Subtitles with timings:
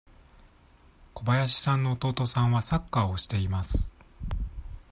[1.13, 3.93] 小林さんの弟さんはサッカーをしています。